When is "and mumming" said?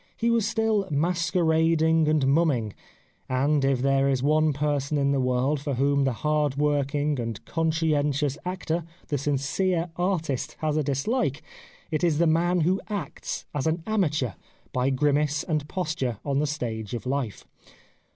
2.07-2.73